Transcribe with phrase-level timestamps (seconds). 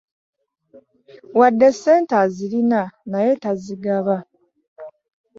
[1.39, 4.17] Wadde ssente azirina naye tazigaba.